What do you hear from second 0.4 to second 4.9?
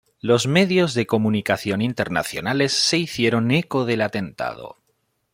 medios de comunicación internacionales se hicieron eco del atentado.